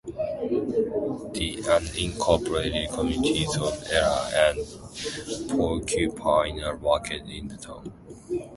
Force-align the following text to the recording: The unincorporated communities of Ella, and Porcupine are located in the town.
The 0.05 1.57
unincorporated 1.63 2.91
communities 2.91 3.55
of 3.57 3.85
Ella, 3.91 4.31
and 4.33 5.47
Porcupine 5.47 6.59
are 6.63 6.75
located 6.75 7.29
in 7.29 7.49
the 7.49 7.57
town. 7.57 7.93